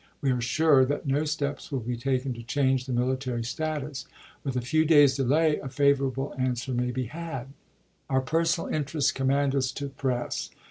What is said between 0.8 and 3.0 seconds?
that no steps will be taken to change the